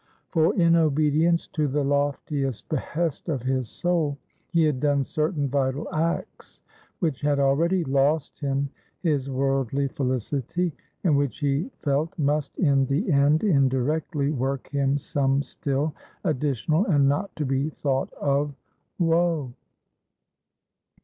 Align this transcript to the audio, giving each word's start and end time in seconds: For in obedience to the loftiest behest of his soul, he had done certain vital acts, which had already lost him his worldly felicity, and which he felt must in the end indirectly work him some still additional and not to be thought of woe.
For 0.29 0.55
in 0.55 0.75
obedience 0.75 1.45
to 1.49 1.67
the 1.67 1.83
loftiest 1.83 2.67
behest 2.69 3.29
of 3.29 3.43
his 3.43 3.69
soul, 3.69 4.17
he 4.51 4.63
had 4.63 4.79
done 4.79 5.03
certain 5.03 5.47
vital 5.47 5.87
acts, 5.93 6.63
which 6.97 7.21
had 7.21 7.37
already 7.39 7.83
lost 7.83 8.39
him 8.39 8.71
his 9.03 9.29
worldly 9.29 9.87
felicity, 9.87 10.73
and 11.03 11.15
which 11.19 11.37
he 11.37 11.69
felt 11.83 12.17
must 12.17 12.57
in 12.57 12.87
the 12.87 13.11
end 13.11 13.43
indirectly 13.43 14.31
work 14.31 14.69
him 14.69 14.97
some 14.97 15.43
still 15.43 15.93
additional 16.23 16.83
and 16.87 17.07
not 17.07 17.35
to 17.35 17.45
be 17.45 17.69
thought 17.69 18.11
of 18.13 18.55
woe. 18.97 19.53